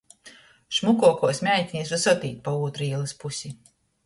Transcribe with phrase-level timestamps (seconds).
[0.77, 3.55] Šmukuokuos meitinis vysod īt pa ūtru īlys pusi.